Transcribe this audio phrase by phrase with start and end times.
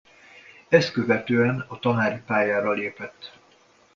[0.69, 3.39] Ezt követően a tanári pályára lépett.